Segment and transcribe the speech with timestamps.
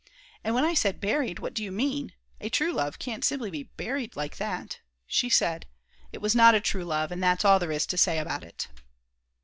[0.43, 2.13] And when I said: "Buried, what do you mean?
[2.39, 5.67] A true love can't simply be buried like that," she said:
[6.11, 8.67] "It was not a true love, and that's all there is to say about it."